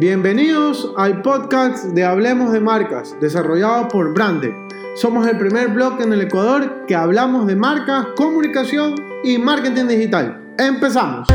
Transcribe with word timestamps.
Bienvenidos 0.00 0.94
al 0.96 1.20
podcast 1.20 1.88
de 1.88 2.04
Hablemos 2.04 2.52
de 2.52 2.60
Marcas, 2.60 3.14
desarrollado 3.20 3.86
por 3.88 4.14
Brande. 4.14 4.50
Somos 4.94 5.26
el 5.28 5.36
primer 5.36 5.68
blog 5.68 6.00
en 6.00 6.14
el 6.14 6.22
Ecuador 6.22 6.86
que 6.86 6.94
hablamos 6.94 7.46
de 7.46 7.54
marcas, 7.54 8.06
comunicación 8.16 8.94
y 9.22 9.36
marketing 9.36 9.88
digital. 9.88 10.54
Empezamos. 10.56 11.28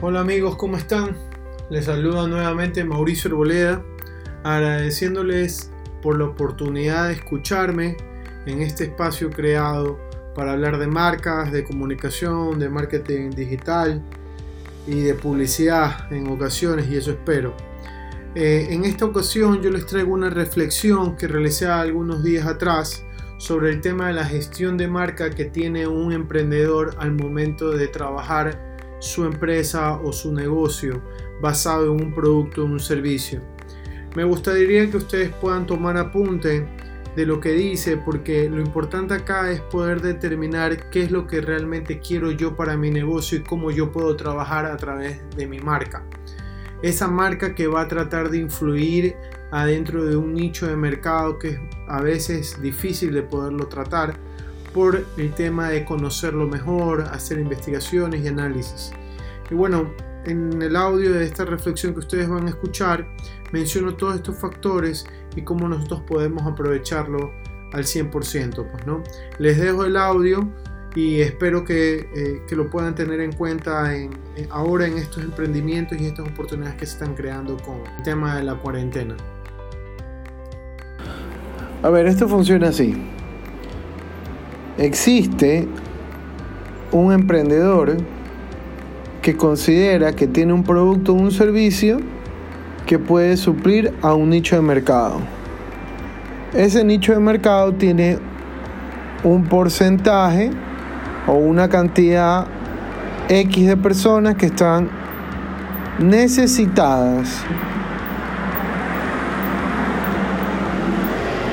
Hola 0.00 0.20
amigos, 0.20 0.54
¿cómo 0.54 0.76
están? 0.76 1.16
Les 1.70 1.86
saluda 1.86 2.28
nuevamente 2.28 2.84
Mauricio 2.84 3.30
Arboleda, 3.30 3.82
agradeciéndoles 4.44 5.72
por 6.02 6.16
la 6.16 6.26
oportunidad 6.26 7.08
de 7.08 7.14
escucharme 7.14 7.96
en 8.46 8.62
este 8.62 8.84
espacio 8.84 9.30
creado 9.30 9.98
para 10.34 10.52
hablar 10.52 10.78
de 10.78 10.86
marcas, 10.86 11.52
de 11.52 11.64
comunicación, 11.64 12.58
de 12.58 12.68
marketing 12.68 13.30
digital 13.30 14.02
y 14.86 15.00
de 15.00 15.14
publicidad 15.14 16.12
en 16.12 16.28
ocasiones 16.28 16.88
y 16.88 16.96
eso 16.96 17.10
espero. 17.10 17.54
Eh, 18.34 18.68
en 18.70 18.84
esta 18.84 19.04
ocasión 19.04 19.60
yo 19.60 19.70
les 19.70 19.86
traigo 19.86 20.12
una 20.12 20.30
reflexión 20.30 21.16
que 21.16 21.26
realicé 21.26 21.66
algunos 21.66 22.22
días 22.22 22.46
atrás 22.46 23.04
sobre 23.38 23.70
el 23.70 23.80
tema 23.80 24.08
de 24.08 24.12
la 24.12 24.24
gestión 24.24 24.76
de 24.76 24.86
marca 24.86 25.30
que 25.30 25.46
tiene 25.46 25.86
un 25.86 26.12
emprendedor 26.12 26.94
al 26.98 27.12
momento 27.12 27.70
de 27.70 27.88
trabajar 27.88 28.70
su 29.00 29.24
empresa 29.24 29.94
o 29.94 30.12
su 30.12 30.32
negocio 30.32 31.02
basado 31.40 31.86
en 31.86 32.02
un 32.02 32.14
producto 32.14 32.62
o 32.62 32.66
un 32.66 32.78
servicio. 32.78 33.40
Me 34.14 34.24
gustaría 34.24 34.90
que 34.90 34.96
ustedes 34.96 35.30
puedan 35.30 35.66
tomar 35.66 35.96
apunte 35.96 36.68
de 37.16 37.26
lo 37.26 37.40
que 37.40 37.52
dice, 37.52 37.96
porque 37.96 38.48
lo 38.48 38.60
importante 38.60 39.14
acá 39.14 39.50
es 39.50 39.60
poder 39.60 40.00
determinar 40.00 40.90
qué 40.90 41.02
es 41.02 41.10
lo 41.10 41.26
que 41.26 41.40
realmente 41.40 41.98
quiero 41.98 42.30
yo 42.30 42.56
para 42.56 42.76
mi 42.76 42.90
negocio 42.90 43.38
y 43.38 43.42
cómo 43.42 43.70
yo 43.70 43.90
puedo 43.90 44.16
trabajar 44.16 44.66
a 44.66 44.76
través 44.76 45.20
de 45.36 45.46
mi 45.46 45.58
marca. 45.58 46.04
Esa 46.82 47.08
marca 47.08 47.54
que 47.54 47.66
va 47.66 47.82
a 47.82 47.88
tratar 47.88 48.30
de 48.30 48.38
influir 48.38 49.14
adentro 49.50 50.04
de 50.04 50.16
un 50.16 50.32
nicho 50.34 50.66
de 50.66 50.76
mercado 50.76 51.38
que 51.38 51.48
es 51.48 51.58
a 51.88 52.00
veces 52.00 52.62
difícil 52.62 53.12
de 53.12 53.22
poderlo 53.22 53.66
tratar 53.66 54.14
por 54.72 55.04
el 55.16 55.34
tema 55.34 55.68
de 55.68 55.84
conocerlo 55.84 56.46
mejor, 56.46 57.02
hacer 57.02 57.38
investigaciones 57.40 58.24
y 58.24 58.28
análisis. 58.28 58.92
Y 59.50 59.54
bueno, 59.54 59.90
en 60.24 60.60
el 60.62 60.76
audio 60.76 61.12
de 61.12 61.24
esta 61.24 61.44
reflexión 61.44 61.92
que 61.94 62.00
ustedes 62.00 62.28
van 62.28 62.46
a 62.46 62.50
escuchar, 62.50 63.06
menciono 63.52 63.94
todos 63.94 64.16
estos 64.16 64.36
factores 64.36 65.06
y 65.36 65.42
cómo 65.42 65.68
nosotros 65.68 66.02
podemos 66.06 66.42
aprovecharlo 66.42 67.32
al 67.72 67.84
100%. 67.84 68.10
Pues, 68.70 68.86
¿no? 68.86 69.02
Les 69.38 69.58
dejo 69.58 69.84
el 69.84 69.96
audio 69.96 70.48
y 70.94 71.20
espero 71.20 71.64
que, 71.64 72.08
eh, 72.14 72.42
que 72.48 72.56
lo 72.56 72.68
puedan 72.68 72.94
tener 72.94 73.20
en 73.20 73.32
cuenta 73.32 73.94
en, 73.94 74.10
ahora 74.50 74.86
en 74.86 74.98
estos 74.98 75.22
emprendimientos 75.22 76.00
y 76.00 76.06
estas 76.06 76.28
oportunidades 76.28 76.76
que 76.76 76.86
se 76.86 76.92
están 76.94 77.14
creando 77.14 77.56
con 77.58 77.78
el 77.96 78.02
tema 78.02 78.36
de 78.36 78.44
la 78.44 78.54
cuarentena. 78.56 79.16
A 81.82 81.88
ver, 81.88 82.06
esto 82.06 82.28
funciona 82.28 82.68
así. 82.68 82.94
Existe 84.76 85.66
un 86.92 87.12
emprendedor 87.12 87.96
que 89.22 89.36
considera 89.36 90.12
que 90.12 90.26
tiene 90.26 90.52
un 90.52 90.64
producto 90.64 91.12
o 91.12 91.16
un 91.16 91.30
servicio 91.30 92.00
que 92.86 92.98
puede 92.98 93.36
suplir 93.36 93.92
a 94.02 94.14
un 94.14 94.30
nicho 94.30 94.56
de 94.56 94.62
mercado. 94.62 95.20
Ese 96.54 96.82
nicho 96.84 97.12
de 97.12 97.20
mercado 97.20 97.72
tiene 97.74 98.18
un 99.22 99.44
porcentaje 99.44 100.50
o 101.26 101.34
una 101.34 101.68
cantidad 101.68 102.46
X 103.28 103.68
de 103.68 103.76
personas 103.76 104.34
que 104.34 104.46
están 104.46 104.88
necesitadas 106.00 107.44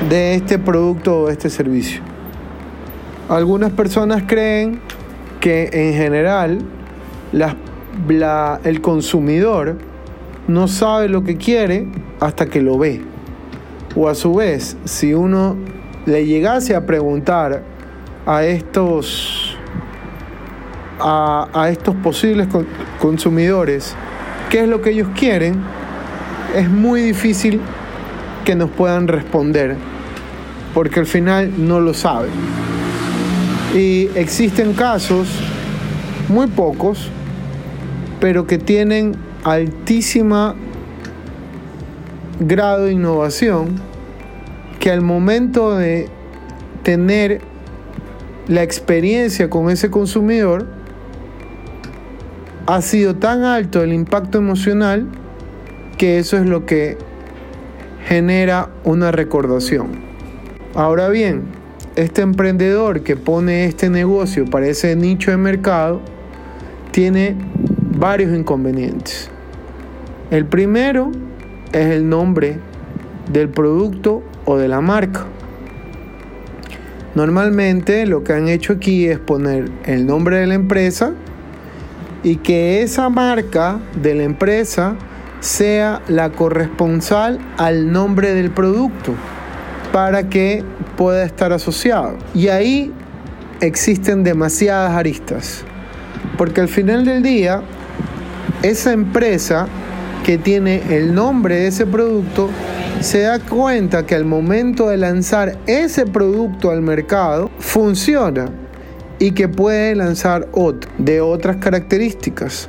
de 0.08 0.34
este 0.34 0.58
producto 0.58 1.22
o 1.22 1.28
este 1.28 1.50
servicio. 1.50 2.00
Algunas 3.28 3.70
personas 3.72 4.22
creen 4.26 4.80
que 5.38 5.68
en 5.72 5.94
general 5.94 6.58
el 8.64 8.80
consumidor 8.80 9.76
no 10.46 10.66
sabe 10.66 11.08
lo 11.08 11.24
que 11.24 11.36
quiere 11.36 11.86
hasta 12.20 12.46
que 12.46 12.60
lo 12.60 12.78
ve. 12.78 13.02
O 13.94 14.08
a 14.08 14.14
su 14.14 14.34
vez, 14.34 14.76
si 14.84 15.14
uno 15.14 15.56
le 16.06 16.26
llegase 16.26 16.74
a 16.74 16.86
preguntar 16.86 17.62
a 18.26 18.44
estos, 18.44 19.56
a, 21.00 21.68
estos 21.70 21.94
posibles 21.96 22.48
consumidores 22.98 23.94
qué 24.50 24.62
es 24.62 24.68
lo 24.68 24.80
que 24.80 24.90
ellos 24.90 25.08
quieren, 25.14 25.62
es 26.56 26.68
muy 26.70 27.02
difícil 27.02 27.60
que 28.44 28.54
nos 28.54 28.70
puedan 28.70 29.08
responder, 29.08 29.76
porque 30.72 31.00
al 31.00 31.06
final 31.06 31.52
no 31.58 31.80
lo 31.80 31.92
saben. 31.92 32.30
Y 33.74 34.08
existen 34.14 34.72
casos, 34.72 35.28
muy 36.28 36.46
pocos, 36.46 37.10
pero 38.20 38.46
que 38.46 38.58
tienen 38.58 39.16
altísima 39.44 40.54
grado 42.40 42.84
de 42.84 42.92
innovación 42.92 43.76
que 44.80 44.90
al 44.90 45.00
momento 45.00 45.76
de 45.76 46.08
tener 46.82 47.40
la 48.46 48.62
experiencia 48.62 49.50
con 49.50 49.70
ese 49.70 49.90
consumidor 49.90 50.66
ha 52.66 52.80
sido 52.82 53.16
tan 53.16 53.44
alto 53.44 53.82
el 53.82 53.92
impacto 53.92 54.38
emocional 54.38 55.06
que 55.96 56.18
eso 56.18 56.36
es 56.36 56.46
lo 56.46 56.64
que 56.64 56.96
genera 58.06 58.70
una 58.84 59.10
recordación. 59.10 59.88
Ahora 60.74 61.08
bien, 61.08 61.42
este 61.96 62.22
emprendedor 62.22 63.02
que 63.02 63.16
pone 63.16 63.64
este 63.64 63.90
negocio 63.90 64.44
para 64.44 64.68
ese 64.68 64.94
nicho 64.94 65.30
de 65.30 65.36
mercado 65.36 66.00
tiene 66.92 67.36
varios 67.98 68.36
inconvenientes. 68.36 69.28
El 70.30 70.46
primero 70.46 71.10
es 71.72 71.86
el 71.86 72.08
nombre 72.08 72.58
del 73.32 73.48
producto 73.48 74.22
o 74.44 74.56
de 74.56 74.68
la 74.68 74.80
marca. 74.80 75.26
Normalmente 77.14 78.06
lo 78.06 78.22
que 78.22 78.32
han 78.32 78.48
hecho 78.48 78.74
aquí 78.74 79.06
es 79.06 79.18
poner 79.18 79.70
el 79.84 80.06
nombre 80.06 80.38
de 80.38 80.46
la 80.46 80.54
empresa 80.54 81.12
y 82.22 82.36
que 82.36 82.82
esa 82.82 83.08
marca 83.08 83.80
de 84.00 84.14
la 84.14 84.22
empresa 84.22 84.94
sea 85.40 86.02
la 86.08 86.30
corresponsal 86.30 87.38
al 87.56 87.90
nombre 87.90 88.34
del 88.34 88.50
producto 88.50 89.14
para 89.92 90.28
que 90.28 90.64
pueda 90.96 91.24
estar 91.24 91.52
asociado. 91.52 92.16
Y 92.34 92.48
ahí 92.48 92.92
existen 93.60 94.22
demasiadas 94.22 94.92
aristas. 94.92 95.64
Porque 96.36 96.60
al 96.60 96.68
final 96.68 97.04
del 97.04 97.22
día 97.22 97.62
esa 98.62 98.92
empresa 98.92 99.68
que 100.24 100.36
tiene 100.36 100.82
el 100.90 101.14
nombre 101.14 101.56
de 101.56 101.66
ese 101.68 101.86
producto 101.86 102.50
se 103.00 103.20
da 103.20 103.38
cuenta 103.38 104.04
que 104.04 104.16
al 104.16 104.24
momento 104.24 104.88
de 104.88 104.96
lanzar 104.96 105.56
ese 105.66 106.06
producto 106.06 106.70
al 106.70 106.82
mercado 106.82 107.50
funciona 107.60 108.50
y 109.20 109.30
que 109.32 109.48
puede 109.48 109.94
lanzar 109.94 110.48
otro 110.52 110.90
de 110.98 111.20
otras 111.20 111.56
características 111.58 112.68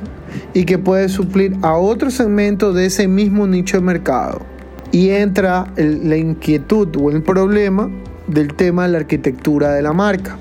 y 0.54 0.64
que 0.64 0.78
puede 0.78 1.08
suplir 1.08 1.56
a 1.62 1.74
otro 1.74 2.10
segmento 2.10 2.72
de 2.72 2.86
ese 2.86 3.08
mismo 3.08 3.46
nicho 3.46 3.76
de 3.78 3.82
mercado. 3.82 4.42
Y 4.92 5.10
entra 5.10 5.72
la 5.76 6.16
inquietud 6.16 6.88
o 7.00 7.10
el 7.10 7.22
problema 7.22 7.90
del 8.26 8.54
tema 8.54 8.84
de 8.84 8.92
la 8.92 8.98
arquitectura 8.98 9.72
de 9.72 9.82
la 9.82 9.92
marca. 9.92 10.36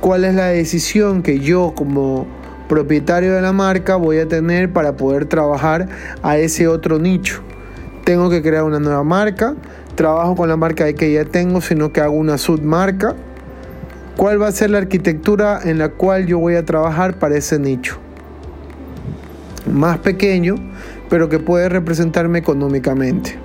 ¿Cuál 0.00 0.24
es 0.24 0.34
la 0.34 0.46
decisión 0.46 1.22
que 1.22 1.40
yo 1.40 1.72
como 1.74 2.26
propietario 2.68 3.34
de 3.34 3.42
la 3.42 3.52
marca 3.52 3.96
voy 3.96 4.18
a 4.18 4.28
tener 4.28 4.72
para 4.72 4.96
poder 4.96 5.26
trabajar 5.26 5.88
a 6.22 6.38
ese 6.38 6.68
otro 6.68 6.98
nicho. 6.98 7.42
Tengo 8.04 8.30
que 8.30 8.42
crear 8.42 8.64
una 8.64 8.78
nueva 8.78 9.02
marca, 9.04 9.54
trabajo 9.94 10.36
con 10.36 10.48
la 10.48 10.56
marca 10.56 10.92
que 10.92 11.12
ya 11.12 11.24
tengo, 11.24 11.60
sino 11.60 11.92
que 11.92 12.00
hago 12.00 12.14
una 12.14 12.38
submarca. 12.38 13.14
¿Cuál 14.16 14.40
va 14.40 14.48
a 14.48 14.52
ser 14.52 14.70
la 14.70 14.78
arquitectura 14.78 15.60
en 15.62 15.78
la 15.78 15.90
cual 15.90 16.26
yo 16.26 16.38
voy 16.38 16.54
a 16.54 16.64
trabajar 16.64 17.18
para 17.18 17.36
ese 17.36 17.58
nicho? 17.58 17.98
Más 19.72 19.98
pequeño, 19.98 20.56
pero 21.08 21.28
que 21.28 21.38
puede 21.38 21.68
representarme 21.68 22.38
económicamente. 22.38 23.38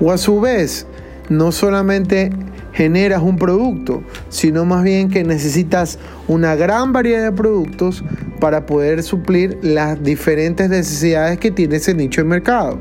O 0.00 0.12
a 0.12 0.18
su 0.18 0.40
vez, 0.40 0.86
no 1.28 1.50
solamente 1.52 2.30
generas 2.76 3.22
un 3.22 3.38
producto, 3.38 4.02
sino 4.28 4.66
más 4.66 4.84
bien 4.84 5.08
que 5.08 5.24
necesitas 5.24 5.98
una 6.28 6.54
gran 6.56 6.92
variedad 6.92 7.24
de 7.24 7.32
productos 7.32 8.04
para 8.38 8.66
poder 8.66 9.02
suplir 9.02 9.58
las 9.62 10.02
diferentes 10.02 10.68
necesidades 10.68 11.38
que 11.38 11.50
tiene 11.50 11.76
ese 11.76 11.94
nicho 11.94 12.20
de 12.20 12.28
mercado. 12.28 12.78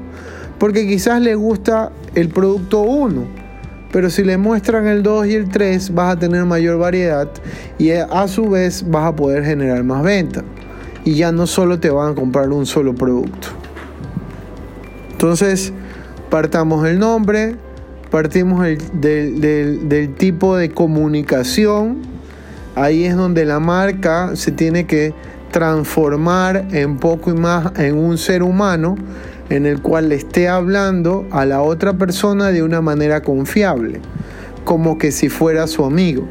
Porque 0.60 0.86
quizás 0.86 1.22
le 1.22 1.36
gusta 1.36 1.94
el 2.14 2.28
producto 2.28 2.82
1, 2.82 3.46
Pero 3.94 4.10
si 4.10 4.26
le 4.26 4.38
muestran 4.38 4.88
el 4.88 5.04
2 5.04 5.28
y 5.28 5.36
el 5.36 5.50
3 5.50 5.94
vas 5.94 6.18
a 6.18 6.20
tener 6.20 6.44
mayor 6.44 6.78
variedad 6.78 7.30
y 7.78 7.92
a 7.92 8.28
su 8.28 8.50
vez 8.50 8.84
vas 8.86 9.06
a 9.06 9.16
poder 9.16 9.46
generar 9.46 9.82
más 9.86 10.04
venta. 10.04 10.44
Y 11.06 11.14
ya 11.16 11.32
no 11.32 11.48
solo 11.48 11.80
te 11.80 11.90
van 11.90 12.12
a 12.12 12.16
comprar 12.16 12.50
un 12.50 12.66
solo 12.66 12.94
producto. 12.94 13.48
Entonces, 15.14 15.72
partamos 16.30 16.86
el 16.86 17.00
nombre, 17.00 17.56
partimos 18.12 18.66
del, 18.94 20.14
tipo 20.18 20.58
de 20.58 20.70
comunicación. 20.70 21.98
Ahí 22.76 23.06
es 23.06 23.16
donde 23.16 23.46
la 23.46 23.60
marca 23.60 24.36
se 24.36 24.52
tiene 24.52 24.86
que 24.86 25.14
transformar 25.52 26.68
en 26.72 26.98
poco 26.98 27.32
y 27.32 27.36
más 27.36 27.78
en 27.80 27.96
un 27.96 28.18
ser 28.18 28.44
humano 28.44 28.96
en 29.50 29.66
el 29.66 29.82
cual 29.82 30.10
le 30.10 30.16
esté 30.16 30.50
hablando 30.50 31.26
a 31.32 31.46
la 31.46 31.62
otra 31.62 31.94
persona 31.94 32.52
de 32.52 32.64
una 32.64 32.82
manera 32.82 33.22
confiable, 33.22 34.02
como 34.64 34.98
que 34.98 35.12
si 35.12 35.30
fuera 35.30 35.68
su 35.68 35.86
amigo. 35.86 36.28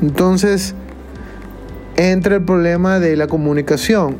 Entonces 0.00 0.74
entra 1.96 2.36
el 2.36 2.42
problema 2.42 3.00
de 3.00 3.16
la 3.16 3.26
comunicación. 3.26 4.16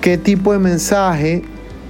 ¿Qué 0.00 0.18
tipo 0.18 0.52
de 0.52 0.58
mensaje 0.58 1.44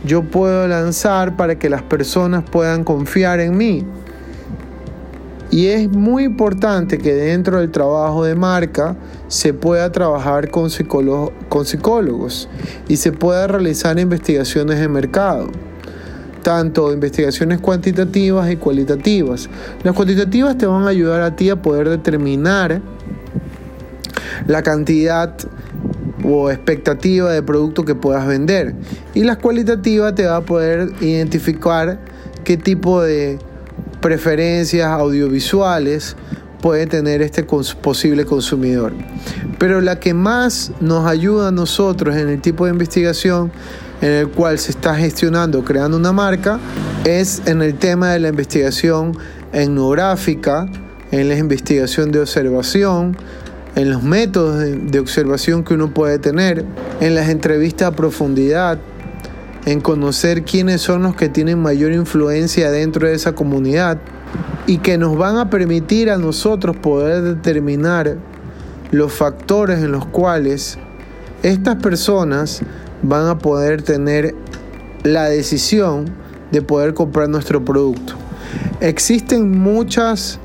yo 0.05 0.23
puedo 0.23 0.67
lanzar 0.69 1.37
para 1.37 1.59
que 1.59 1.69
las 1.69 1.83
personas 1.83 2.45
puedan 2.51 2.85
confiar 2.85 3.41
en 3.41 3.57
mí? 3.57 3.85
Y 5.51 5.67
es 5.69 5.89
muy 5.89 6.25
importante 6.25 6.99
que 6.99 7.15
dentro 7.15 7.61
del 7.61 7.71
trabajo 7.71 8.25
de 8.25 8.35
marca 8.35 8.97
se 9.29 9.55
pueda 9.55 9.91
trabajar 9.91 10.51
con, 10.51 10.71
con 11.49 11.65
psicólogos 11.65 12.49
y 12.87 12.97
se 12.97 13.13
pueda 13.13 13.47
realizar 13.47 13.99
investigaciones 13.99 14.79
de 14.79 14.89
mercado 14.89 15.49
tanto 16.43 16.93
investigaciones 16.95 17.61
cuantitativas 17.61 18.51
y 18.51 18.57
cualitativas. 18.57 19.51
Las 19.83 19.95
cuantitativas 19.95 20.57
te 20.57 20.65
van 20.65 20.85
a 20.85 20.89
ayudar 20.89 21.21
a 21.21 21.37
ti 21.37 21.51
a 21.51 21.61
poder 21.61 21.91
determinar 21.91 22.81
la 24.47 24.63
cantidad 24.63 25.35
o 26.31 26.51
expectativa 26.51 27.33
de 27.33 27.43
producto 27.43 27.85
que 27.85 27.95
puedas 27.95 28.27
vender. 28.27 28.75
Y 29.15 29.25
las 29.25 29.39
cualitativas 29.39 30.15
te 30.15 30.27
va 30.27 30.37
a 30.37 30.41
poder 30.43 30.91
identificar 31.01 31.99
qué 32.45 32.57
tipo 32.57 33.03
de 33.03 33.39
preferencias 34.01 34.89
audiovisuales 34.89 36.17
puede 36.61 36.87
tener 36.87 37.23
este 37.23 37.45
posible 37.45 38.25
consumidor. 38.25 38.93
Pero 39.59 39.81
la 39.81 39.99
que 39.99 40.15
más 40.15 40.73
nos 40.81 41.07
ayuda 41.07 41.49
a 41.49 41.51
nosotros 41.51 42.17
en 42.17 42.29
el 42.29 42.41
tipo 42.41 42.65
de 42.67 42.73
investigación 42.73 43.51
en 44.01 44.13
el 44.13 44.29
cual 44.29 44.59
se 44.59 44.71
está 44.71 44.95
gestionando, 44.95 45.65
creando 45.65 45.97
una 45.97 46.13
marca, 46.13 46.61
es 47.05 47.43
en 47.47 47.63
el 47.63 47.75
tema 47.75 48.13
de 48.13 48.21
la 48.21 48.29
investigación 48.29 49.17
etnográfica, 49.53 50.67
en 51.11 51.29
la 51.29 51.37
investigación 51.37 52.13
de 52.13 52.21
observación, 52.21 53.17
en 53.79 53.91
los 53.91 54.03
métodos 54.03 54.65
de 54.91 54.99
observación 54.99 55.63
que 55.63 55.75
uno 55.75 55.95
puede 55.95 56.19
tener, 56.19 56.65
en 57.01 57.15
las 57.15 57.29
entrevistas 57.29 57.87
a 57.87 57.93
profundidad, 57.93 58.81
en 59.67 59.81
conocer 59.81 60.43
quiénes 60.43 60.81
son 60.81 61.05
los 61.05 61.15
que 61.15 61.29
tienen 61.29 61.63
mayor 61.63 61.93
influencia 61.93 62.73
dentro 62.73 63.07
de 63.07 63.15
esa 63.15 63.37
comunidad 63.37 63.99
y 64.67 64.79
que 64.79 64.99
nos 64.99 65.17
van 65.17 65.37
a 65.37 65.49
permitir 65.49 66.11
a 66.11 66.19
nosotros 66.19 66.77
poder 66.77 67.23
determinar 67.23 68.17
los 68.91 69.13
factores 69.13 69.79
en 69.79 69.93
los 69.93 70.07
cuales 70.07 70.77
estas 71.45 71.77
personas 71.77 72.63
van 73.03 73.29
a 73.29 73.39
poder 73.39 73.83
tener 73.83 74.35
la 75.05 75.27
decisión 75.27 76.07
de 76.51 76.63
poder 76.63 76.95
comprar 76.95 77.29
nuestro 77.29 77.65
producto. 77.65 78.15
Existen 78.81 79.57
muchas 79.57 80.41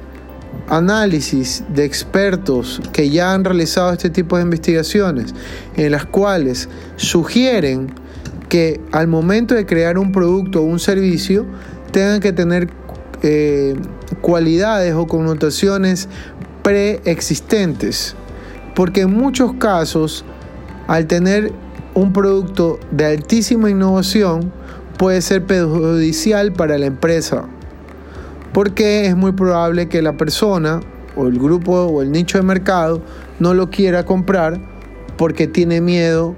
análisis 0.68 1.64
de 1.70 1.86
expertos 1.86 2.82
que 2.92 3.10
ya 3.10 3.34
han 3.34 3.44
realizado 3.44 3.92
este 3.92 4.10
tipo 4.10 4.38
de 4.38 4.44
investigaciones 4.44 5.34
en 5.76 5.92
las 5.92 6.06
cuales 6.06 6.70
sugieren 6.96 7.94
que 8.50 8.80
al 8.92 9.08
momento 9.08 9.56
de 9.56 9.66
crear 9.66 9.98
un 9.98 10.12
producto 10.12 10.62
o 10.62 10.64
un 10.64 10.80
servicio 10.80 11.46
tengan 11.92 12.20
que 12.20 12.34
tener 12.34 12.70
eh, 13.24 13.76
cualidades 14.22 14.94
o 14.94 15.08
connotaciones 15.08 16.08
preexistentes. 16.62 18.16
Porque 18.76 19.02
en 19.02 19.12
muchos 19.12 19.54
casos, 19.54 20.26
al 20.88 21.08
tener 21.08 21.52
un 21.94 22.12
producto 22.12 22.80
de 22.92 23.06
altísima 23.06 23.70
innovación, 23.70 24.52
puede 24.98 25.22
ser 25.22 25.46
perjudicial 25.46 26.54
para 26.54 26.78
la 26.78 26.88
empresa. 26.88 27.46
Porque 28.54 29.06
es 29.06 29.16
muy 29.16 29.32
probable 29.32 29.90
que 29.90 30.02
la 30.02 30.14
persona 30.14 30.80
o 31.16 31.28
el 31.28 31.40
grupo 31.40 31.74
o 31.74 32.02
el 32.02 32.12
nicho 32.12 32.38
de 32.38 32.44
mercado 32.44 33.02
no 33.40 33.54
lo 33.54 33.70
quiera 33.70 34.06
comprar 34.06 34.60
porque 35.18 35.48
tiene 35.48 35.82
miedo 35.82 36.36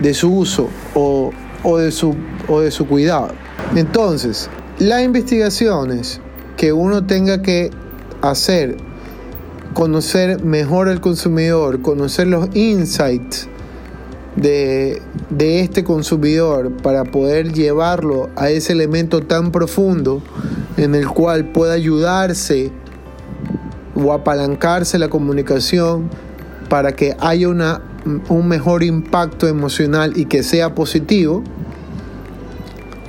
de 0.00 0.14
su 0.14 0.32
uso 0.32 0.68
o, 0.94 1.32
de, 1.78 1.90
su, 1.92 2.14
o 2.48 2.60
de 2.60 2.70
su 2.70 2.86
cuidado. 2.86 3.32
Entonces, 3.74 4.48
las 4.78 5.02
investigaciones 5.02 6.20
que 6.56 6.72
uno 6.72 7.06
tenga 7.06 7.42
que 7.42 7.70
hacer, 8.22 8.76
conocer 9.74 10.42
mejor 10.42 10.88
al 10.88 11.00
consumidor, 11.00 11.80
conocer 11.82 12.26
los 12.26 12.54
insights 12.54 13.48
de, 14.36 15.02
de 15.30 15.60
este 15.60 15.84
consumidor 15.84 16.72
para 16.78 17.04
poder 17.04 17.52
llevarlo 17.52 18.30
a 18.36 18.50
ese 18.50 18.72
elemento 18.72 19.20
tan 19.20 19.52
profundo 19.52 20.22
en 20.76 20.94
el 20.94 21.08
cual 21.08 21.46
pueda 21.46 21.74
ayudarse 21.74 22.72
o 23.94 24.12
apalancarse 24.12 24.98
la 24.98 25.08
comunicación 25.08 26.08
para 26.68 26.92
que 26.92 27.16
haya 27.20 27.48
una 27.48 27.82
un 28.28 28.48
mejor 28.48 28.82
impacto 28.82 29.46
emocional 29.46 30.16
y 30.16 30.26
que 30.26 30.42
sea 30.42 30.74
positivo, 30.74 31.42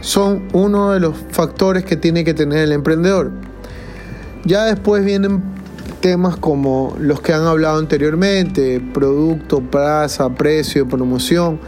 son 0.02 0.48
uno 0.54 0.92
de 0.92 1.00
los 1.00 1.16
factores 1.32 1.86
que 1.86 1.96
tiene 1.96 2.24
que 2.24 2.34
tener 2.34 2.60
el 2.60 2.72
emprendedor. 2.72 3.32
Ya 4.44 4.66
después 4.66 5.06
vienen 5.06 5.44
temas 6.02 6.36
como 6.36 6.96
los 7.00 7.22
que 7.22 7.34
han 7.34 7.44
hablado 7.44 7.78
anteriormente, 7.78 8.82
producto, 8.94 9.62
plaza, 9.62 10.30
precio, 10.30 10.88
promoción, 10.88 11.60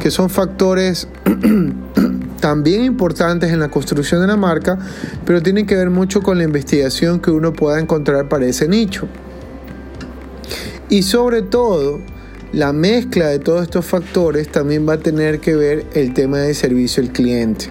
que 0.00 0.10
son 0.10 0.28
factores 0.28 1.08
también 2.46 2.84
importantes 2.84 3.50
en 3.50 3.58
la 3.58 3.72
construcción 3.72 4.20
de 4.20 4.28
la 4.28 4.36
marca, 4.36 4.78
pero 5.24 5.42
tienen 5.42 5.66
que 5.66 5.74
ver 5.74 5.90
mucho 5.90 6.22
con 6.22 6.38
la 6.38 6.44
investigación 6.44 7.18
que 7.18 7.32
uno 7.32 7.52
pueda 7.52 7.80
encontrar 7.80 8.28
para 8.28 8.46
ese 8.46 8.68
nicho. 8.68 9.08
Y 10.88 11.02
sobre 11.02 11.42
todo, 11.42 11.98
la 12.52 12.72
mezcla 12.72 13.26
de 13.26 13.40
todos 13.40 13.64
estos 13.64 13.84
factores 13.84 14.48
también 14.48 14.88
va 14.88 14.92
a 14.92 14.98
tener 14.98 15.40
que 15.40 15.56
ver 15.56 15.86
el 15.94 16.14
tema 16.14 16.38
de 16.38 16.54
servicio 16.54 17.02
al 17.02 17.10
cliente. 17.10 17.66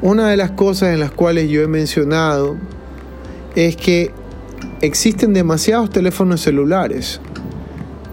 Una 0.00 0.30
de 0.30 0.38
las 0.38 0.52
cosas 0.52 0.94
en 0.94 1.00
las 1.00 1.10
cuales 1.10 1.50
yo 1.50 1.60
he 1.60 1.68
mencionado 1.68 2.56
es 3.56 3.76
que 3.76 4.10
existen 4.80 5.34
demasiados 5.34 5.90
teléfonos 5.90 6.40
celulares, 6.40 7.20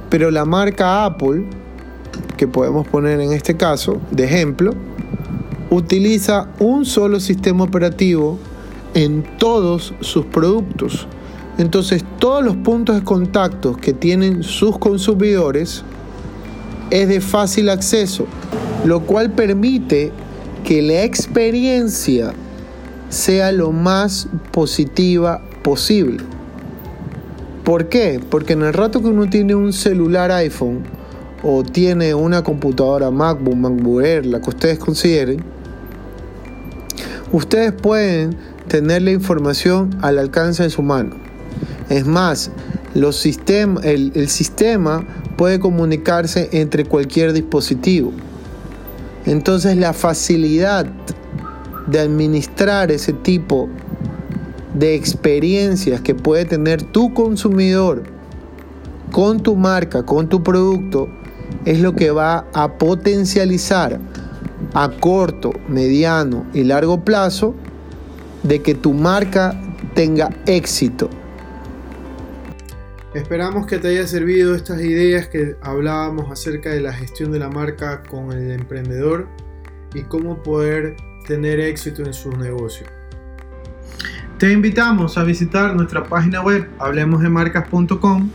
pero 0.09 0.29
la 0.29 0.43
marca 0.43 1.05
Apple, 1.05 1.45
que 2.35 2.49
podemos 2.49 2.85
poner 2.85 3.21
en 3.21 3.31
este 3.31 3.55
caso 3.55 4.01
de 4.11 4.25
ejemplo, 4.25 4.75
utiliza 5.73 6.47
un 6.59 6.85
solo 6.85 7.19
sistema 7.19 7.63
operativo 7.63 8.37
en 8.93 9.23
todos 9.37 9.93
sus 10.01 10.25
productos. 10.25 11.07
Entonces 11.57 12.03
todos 12.19 12.43
los 12.43 12.55
puntos 12.57 12.95
de 12.95 13.03
contacto 13.03 13.75
que 13.75 13.93
tienen 13.93 14.43
sus 14.43 14.77
consumidores 14.77 15.83
es 16.89 17.07
de 17.07 17.21
fácil 17.21 17.69
acceso, 17.69 18.25
lo 18.85 19.01
cual 19.01 19.31
permite 19.31 20.11
que 20.63 20.81
la 20.81 21.03
experiencia 21.03 22.33
sea 23.09 23.51
lo 23.51 23.71
más 23.71 24.27
positiva 24.51 25.41
posible. 25.63 26.23
¿Por 27.63 27.87
qué? 27.87 28.19
Porque 28.29 28.53
en 28.53 28.63
el 28.63 28.73
rato 28.73 29.01
que 29.01 29.07
uno 29.07 29.29
tiene 29.29 29.55
un 29.55 29.71
celular 29.73 30.31
iPhone 30.31 30.83
o 31.43 31.63
tiene 31.63 32.13
una 32.13 32.43
computadora 32.43 33.11
MacBook, 33.11 33.55
MacBook 33.55 34.01
Air, 34.01 34.25
la 34.25 34.41
que 34.41 34.49
ustedes 34.49 34.79
consideren, 34.79 35.43
ustedes 37.33 37.73
pueden 37.73 38.37
tener 38.69 39.01
la 39.01 39.11
información 39.11 39.89
al 40.01 40.17
alcance 40.17 40.63
de 40.63 40.69
su 40.69 40.81
mano. 40.81 41.17
Es 41.89 42.05
más, 42.05 42.51
el 42.93 44.29
sistema 44.29 45.05
puede 45.35 45.59
comunicarse 45.59 46.47
entre 46.53 46.85
cualquier 46.85 47.33
dispositivo. 47.33 48.13
Entonces 49.25 49.75
la 49.75 49.93
facilidad 49.93 50.85
de 51.87 51.99
administrar 51.99 52.91
ese 52.91 53.11
tipo 53.11 53.67
de 54.73 54.95
experiencias 54.95 56.01
que 56.01 56.15
puede 56.15 56.45
tener 56.45 56.83
tu 56.83 57.13
consumidor 57.13 58.03
con 59.11 59.41
tu 59.41 59.55
marca, 59.55 60.03
con 60.03 60.29
tu 60.29 60.41
producto, 60.43 61.07
es 61.65 61.79
lo 61.79 61.93
que 61.93 62.11
va 62.11 62.47
a 62.53 62.77
potencializar 62.77 63.99
a 64.73 64.89
corto, 64.89 65.53
mediano 65.67 66.45
y 66.53 66.63
largo 66.63 67.03
plazo 67.03 67.55
de 68.43 68.61
que 68.61 68.75
tu 68.75 68.93
marca 68.93 69.59
tenga 69.93 70.29
éxito. 70.45 71.09
Esperamos 73.13 73.67
que 73.67 73.77
te 73.77 73.89
haya 73.89 74.07
servido 74.07 74.55
estas 74.55 74.81
ideas 74.81 75.27
que 75.27 75.55
hablábamos 75.61 76.31
acerca 76.31 76.71
de 76.71 76.81
la 76.81 76.93
gestión 76.93 77.31
de 77.31 77.39
la 77.39 77.49
marca 77.49 78.01
con 78.09 78.31
el 78.31 78.51
emprendedor 78.51 79.27
y 79.93 80.01
cómo 80.01 80.41
poder 80.41 80.95
tener 81.27 81.59
éxito 81.59 82.03
en 82.03 82.13
su 82.13 82.31
negocio. 82.31 82.87
Te 84.39 84.51
invitamos 84.51 85.17
a 85.17 85.23
visitar 85.23 85.75
nuestra 85.75 86.03
página 86.03 86.41
web 86.41 86.67
hablemosdemarcas.com 86.79 88.29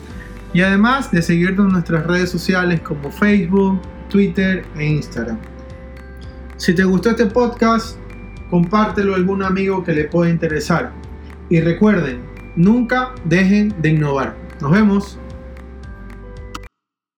y 0.54 0.60
además 0.62 1.10
de 1.10 1.22
seguirnos 1.22 1.66
en 1.66 1.72
nuestras 1.72 2.06
redes 2.06 2.30
sociales 2.30 2.80
como 2.80 3.10
Facebook, 3.10 3.80
Twitter 4.08 4.64
e 4.78 4.86
Instagram. 4.86 5.38
Si 6.58 6.74
te 6.74 6.82
gustó 6.82 7.10
este 7.10 7.26
podcast, 7.26 7.96
compártelo 8.50 9.12
a 9.12 9.16
algún 9.16 9.44
amigo 9.44 9.84
que 9.84 9.92
le 9.92 10.06
pueda 10.06 10.28
interesar. 10.28 10.90
Y 11.48 11.60
recuerden, 11.60 12.20
nunca 12.56 13.12
dejen 13.24 13.72
de 13.80 13.90
innovar. 13.90 14.34
Nos 14.60 14.72
vemos. 14.72 15.20